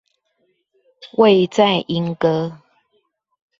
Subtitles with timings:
[1.15, 2.59] 位在鶯歌